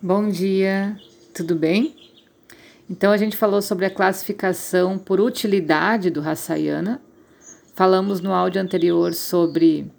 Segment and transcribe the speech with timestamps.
[0.00, 0.96] Bom dia,
[1.34, 1.96] tudo bem?
[2.88, 7.02] Então a gente falou sobre a classificação por utilidade do Rasayana.
[7.74, 9.90] Falamos no áudio anterior sobre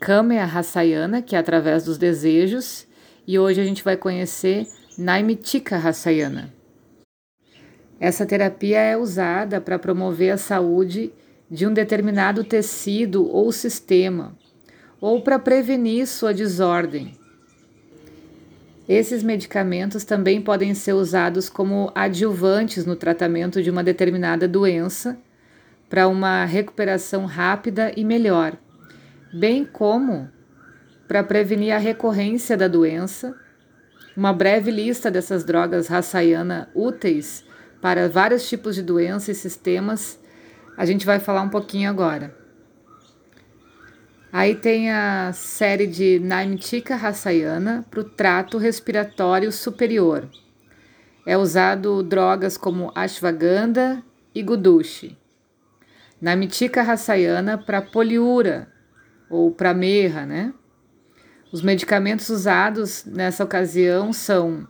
[0.00, 2.86] Kamya Rasayana, que é através dos desejos,
[3.26, 6.50] e hoje a gente vai conhecer Naimitika Rasayana.
[8.00, 11.12] Essa terapia é usada para promover a saúde
[11.50, 14.34] de um determinado tecido ou sistema,
[14.98, 17.25] ou para prevenir sua desordem
[18.88, 25.18] esses medicamentos também podem ser usados como adjuvantes no tratamento de uma determinada doença
[25.88, 28.56] para uma recuperação rápida e melhor,
[29.32, 30.30] bem como
[31.08, 33.34] para prevenir a recorrência da doença.
[34.16, 37.44] Uma breve lista dessas drogas Rasayana úteis
[37.80, 40.18] para vários tipos de doenças e sistemas
[40.76, 42.45] a gente vai falar um pouquinho agora.
[44.32, 50.28] Aí tem a série de Naimitika Rasayana para o trato respiratório superior.
[51.24, 54.02] É usado drogas como ashwagandha
[54.34, 55.16] e gudushi.
[56.20, 58.68] Naimitika Rasayana para poliura
[59.30, 60.52] ou para merra, né?
[61.52, 64.66] Os medicamentos usados nessa ocasião são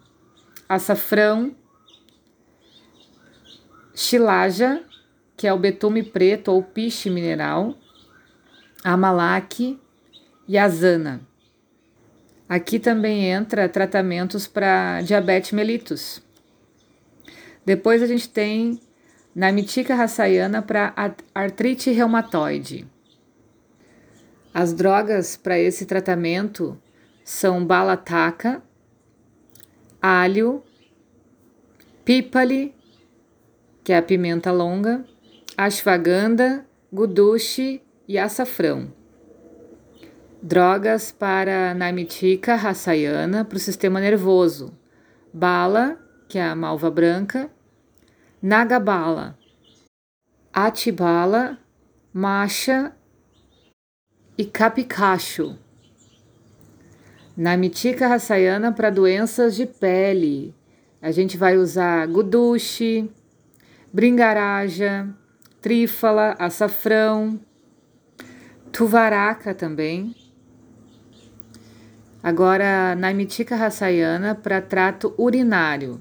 [0.68, 1.54] açafrão,
[3.94, 4.82] xilaja,
[5.36, 7.76] que é o betume preto ou piche mineral,
[8.86, 9.80] Amalak
[10.46, 11.20] e Azana.
[12.48, 16.22] Aqui também entra tratamentos para diabetes mellitus.
[17.64, 18.80] Depois a gente tem
[19.34, 20.94] Namitica raçaiana para
[21.34, 22.86] artrite reumatoide.
[24.54, 26.80] As drogas para esse tratamento
[27.24, 28.62] são balataka,
[30.00, 30.62] alho,
[32.04, 32.72] pípali,
[33.82, 35.04] que é a pimenta longa,
[35.56, 38.92] ashwagandha, gudushi e açafrão.
[40.42, 44.72] Drogas para Namitika Rasayana para o sistema nervoso.
[45.32, 45.98] Bala,
[46.28, 47.50] que é a malva branca.
[48.40, 49.36] Nagabala.
[50.52, 51.58] Atibala,
[52.12, 52.92] Macha
[54.38, 55.58] e Capicacho.
[57.36, 60.54] Namitika Rasayana para doenças de pele.
[61.02, 63.10] A gente vai usar gudushi,
[63.92, 65.08] bringaraja,
[65.60, 67.38] trífala, açafrão,
[68.76, 70.14] Tuvaraca também.
[72.22, 75.98] Agora, Naimitika Rasayana para trato urinário.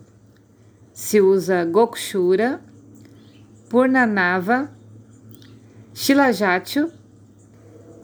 [0.92, 2.60] Se usa Gokshura,
[3.70, 4.70] Purnanava,
[5.94, 6.92] Shilajatyu,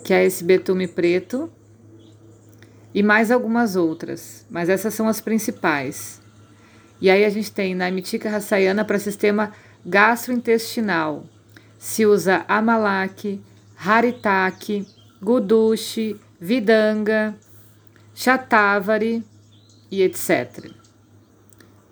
[0.05, 1.51] que é esse betume preto,
[2.93, 6.21] e mais algumas outras, mas essas são as principais.
[7.01, 9.51] E aí a gente tem Naimitika Rasayana para sistema
[9.85, 11.25] gastrointestinal.
[11.77, 13.41] Se usa Amalak,
[13.83, 14.85] Haritaki,
[15.19, 17.35] Gudushi, Vidanga,
[18.13, 19.25] Chatavari
[19.89, 20.71] e etc.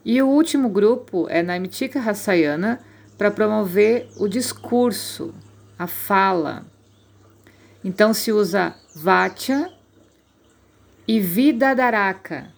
[0.05, 2.79] E o último grupo é Naimitika Rasayana
[3.17, 5.33] para promover o discurso,
[5.79, 6.63] a fala.
[7.83, 9.71] Então se usa Vatya
[11.07, 12.53] e Vidadaraka.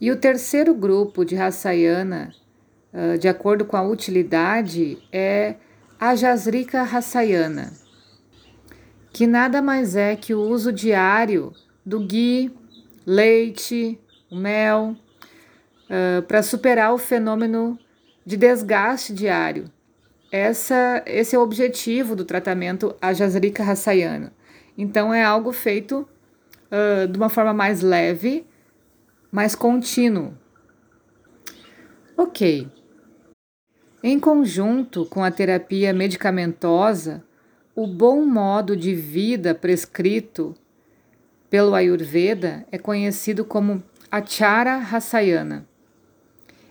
[0.00, 2.34] E o terceiro grupo de Rasayana,
[3.20, 5.56] de acordo com a utilidade, é
[6.00, 7.81] a Jasrika Rasayana
[9.12, 11.52] que nada mais é que o uso diário
[11.84, 12.50] do ghee,
[13.04, 13.98] leite,
[14.30, 14.96] mel,
[15.90, 17.78] uh, para superar o fenômeno
[18.24, 19.70] de desgaste diário.
[20.30, 24.32] Essa, esse é o objetivo do tratamento Ajasrika Rasayana.
[24.78, 26.08] Então, é algo feito
[26.70, 28.46] uh, de uma forma mais leve,
[29.30, 30.32] mais contínuo.
[32.16, 32.66] Ok.
[34.02, 37.22] Em conjunto com a terapia medicamentosa,
[37.74, 40.54] o bom modo de vida prescrito
[41.48, 45.66] pelo Ayurveda é conhecido como Achara Rasayana.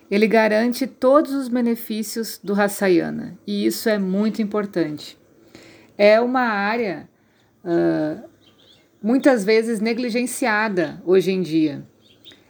[0.09, 5.17] Ele garante todos os benefícios do Rasayana e isso é muito importante.
[5.97, 7.09] É uma área
[7.63, 8.29] uh,
[9.01, 11.84] muitas vezes negligenciada hoje em dia.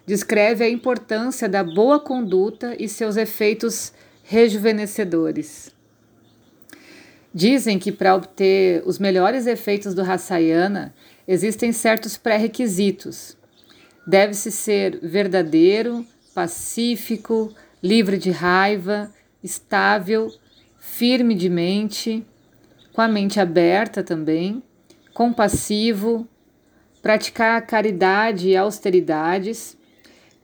[0.06, 3.94] Descreve a importância da boa conduta e seus efeitos
[4.24, 5.71] rejuvenescedores.
[7.34, 10.94] Dizem que para obter os melhores efeitos do Rasayana
[11.26, 13.38] existem certos pré-requisitos.
[14.06, 19.10] Deve-se ser verdadeiro, pacífico, livre de raiva,
[19.42, 20.30] estável,
[20.78, 22.26] firme de mente,
[22.92, 24.62] com a mente aberta também,
[25.14, 26.28] compassivo,
[27.02, 29.78] praticar caridade e austeridades,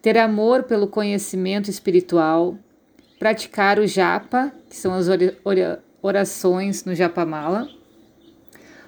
[0.02, 2.58] ter amor pelo conhecimento espiritual,
[3.20, 5.08] praticar o japa, que são as
[6.02, 7.68] orações no Japamala,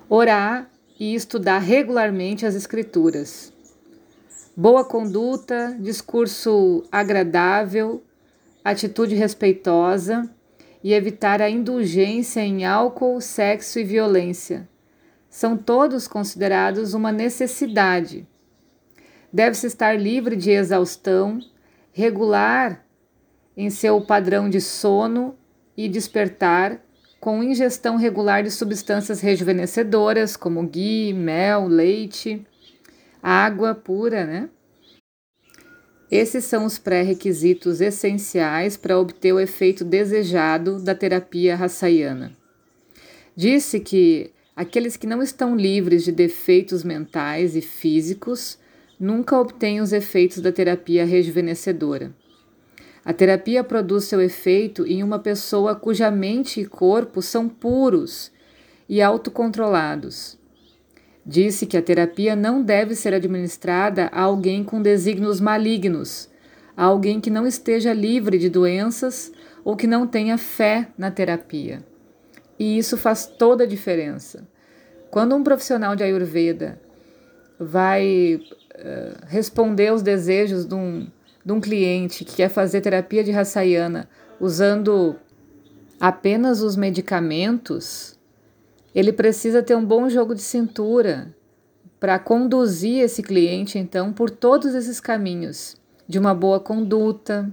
[0.08, 0.70] orar
[1.00, 3.54] e estudar regularmente as Escrituras.
[4.56, 8.04] boa conduta, discurso agradável,
[8.64, 10.30] atitude respeitosa
[10.84, 14.68] e evitar a indulgência em álcool, sexo e violência.
[15.30, 18.28] São todos considerados uma necessidade.
[19.32, 21.40] Deve-se estar livre de exaustão,
[21.92, 22.84] regular
[23.56, 25.38] em seu padrão de sono
[25.78, 26.82] e despertar,
[27.20, 32.46] com ingestão regular de substâncias rejuvenescedoras como ghee, mel, leite,
[33.22, 34.50] água pura, né?
[36.10, 42.36] Esses são os pré-requisitos essenciais para obter o efeito desejado da terapia rassayana.
[43.36, 48.58] Disse que aqueles que não estão livres de defeitos mentais e físicos
[49.00, 52.12] nunca obtêm os efeitos da terapia rejuvenescedora.
[53.04, 58.32] A terapia produz seu efeito em uma pessoa cuja mente e corpo são puros
[58.88, 60.38] e autocontrolados.
[61.26, 66.30] Disse que a terapia não deve ser administrada a alguém com desígnios malignos,
[66.76, 69.32] a alguém que não esteja livre de doenças
[69.64, 71.84] ou que não tenha fé na terapia.
[72.58, 74.48] E isso faz toda a diferença.
[75.10, 76.80] Quando um profissional de Ayurveda
[77.60, 81.08] vai uh, responder aos desejos de um,
[81.50, 84.08] de um cliente que quer fazer terapia de Rassayana
[84.40, 85.16] usando
[86.00, 88.20] apenas os medicamentos,
[88.94, 91.34] ele precisa ter um bom jogo de cintura
[92.00, 95.76] para conduzir esse cliente, então, por todos esses caminhos
[96.08, 97.52] de uma boa conduta,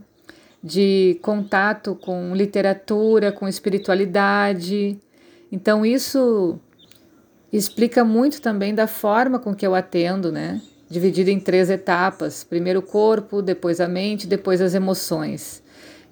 [0.63, 5.01] de contato com literatura, com espiritualidade.
[5.51, 6.61] Então, isso
[7.51, 10.61] explica muito também da forma com que eu atendo, né?
[10.89, 15.63] Dividido em três etapas: primeiro o corpo, depois a mente, depois as emoções.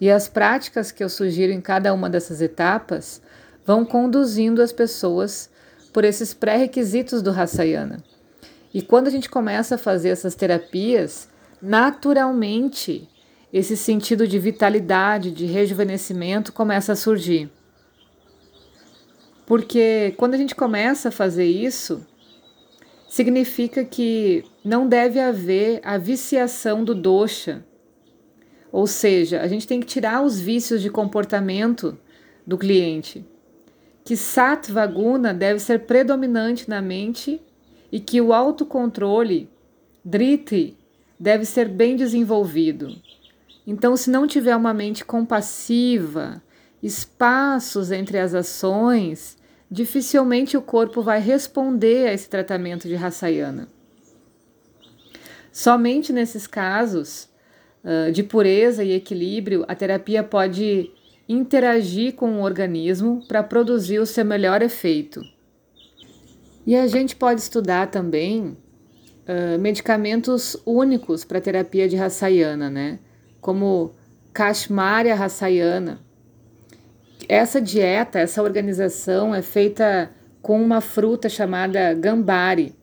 [0.00, 3.23] E as práticas que eu sugiro em cada uma dessas etapas
[3.65, 5.49] vão conduzindo as pessoas
[5.93, 8.03] por esses pré-requisitos do Rassayana.
[8.73, 11.29] E quando a gente começa a fazer essas terapias,
[11.62, 13.09] naturalmente
[13.53, 17.49] esse sentido de vitalidade, de rejuvenescimento começa a surgir.
[19.47, 22.05] Porque quando a gente começa a fazer isso,
[23.14, 27.64] significa que não deve haver a viciação do dosha.
[28.72, 31.96] Ou seja, a gente tem que tirar os vícios de comportamento
[32.44, 33.25] do cliente
[34.05, 37.40] que sattva guna deve ser predominante na mente
[37.90, 39.49] e que o autocontrole,
[40.05, 40.76] driti,
[41.19, 43.00] deve ser bem desenvolvido.
[43.64, 46.43] Então, se não tiver uma mente compassiva,
[46.82, 49.38] espaços entre as ações,
[49.75, 53.67] dificilmente o corpo vai responder a esse tratamento de Rassayana.
[55.50, 57.29] Somente nesses casos
[57.82, 60.93] uh, de pureza e equilíbrio, a terapia pode
[61.29, 65.21] interagir com o organismo para produzir o seu melhor efeito.
[66.65, 68.56] E a gente pode estudar também
[69.26, 73.00] uh, medicamentos únicos para terapia de Rassayana, né?
[73.41, 73.93] Como
[74.32, 76.03] Kashmarya Rassayana.
[77.29, 80.11] Essa dieta, essa organização é feita
[80.43, 82.75] com uma fruta chamada gambari.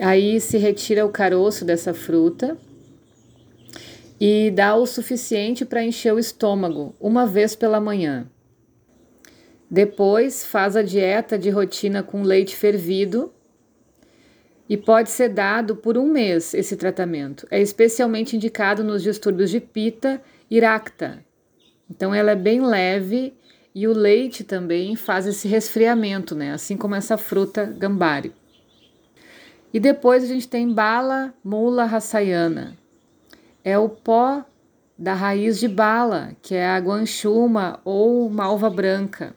[0.00, 2.56] Aí se retira o caroço dessa fruta
[4.20, 8.26] e dá o suficiente para encher o estômago uma vez pela manhã.
[9.70, 13.32] Depois faz a dieta de rotina com leite fervido
[14.68, 17.46] e pode ser dado por um mês esse tratamento.
[17.50, 21.27] É especialmente indicado nos distúrbios de pita e racta.
[21.90, 23.34] Então ela é bem leve
[23.74, 26.52] e o leite também faz esse resfriamento, né?
[26.52, 28.32] Assim como essa fruta gambari.
[29.72, 32.76] E depois a gente tem bala mula rassayana,
[33.62, 34.44] é o pó
[34.98, 39.34] da raiz de bala, que é a guanchuma ou malva branca,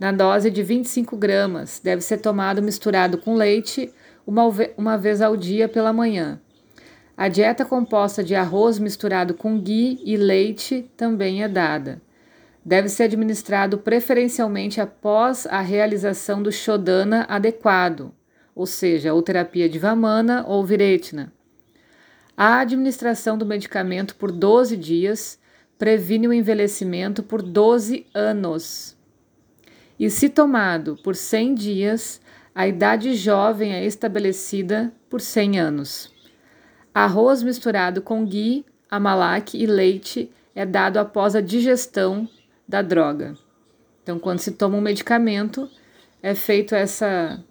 [0.00, 1.80] na dose de 25 gramas.
[1.82, 3.92] Deve ser tomado misturado com leite
[4.26, 4.42] uma,
[4.76, 6.40] uma vez ao dia pela manhã.
[7.18, 12.00] A dieta composta de arroz misturado com ghee e leite também é dada.
[12.64, 18.14] Deve ser administrado preferencialmente após a realização do shodana adequado,
[18.54, 21.32] ou seja, ou terapia de Vamana ou Viretna
[22.40, 25.40] a administração do medicamento por 12 dias
[25.76, 28.96] previne o envelhecimento por 12 anos.
[29.98, 32.20] E se tomado por 100 dias,
[32.54, 36.14] a idade jovem é estabelecida por 100 anos.
[36.94, 42.28] Arroz misturado com ghee, amalak e leite é dado após a digestão
[42.66, 43.34] da droga.
[44.02, 45.70] Então, quando se toma um medicamento,
[46.22, 47.42] é feito essa,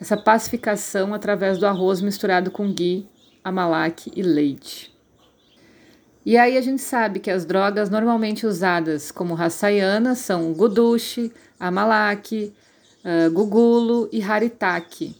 [0.00, 3.08] essa pacificação através do arroz misturado com ghee
[3.48, 4.94] amalak e leite.
[6.24, 12.52] E aí a gente sabe que as drogas normalmente usadas como rassayana são gudushi, amalak,
[13.02, 15.16] uh, gugulo e haritaki.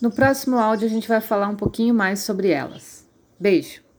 [0.00, 3.06] No próximo áudio a gente vai falar um pouquinho mais sobre elas.
[3.38, 3.89] Beijo!